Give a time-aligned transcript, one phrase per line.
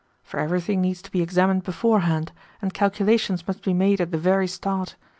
[0.23, 4.47] For everything needs to be examined beforehand, and calculations must be made at the very
[4.47, 4.95] start.